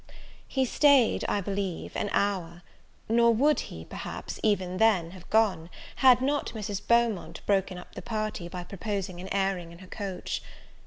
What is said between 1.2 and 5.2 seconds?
I believe, an hour; nor would he, perhaps, even then